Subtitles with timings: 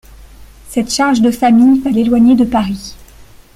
[0.67, 2.95] Cette charge de famille va l'éloigner de Paris.